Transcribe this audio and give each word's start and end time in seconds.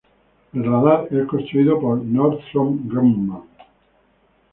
El 0.53 0.63
radar 0.65 1.09
es 1.11 1.27
construido 1.27 1.79
por 1.79 2.03
Northrop 2.03 2.73
Grumman. 2.85 3.43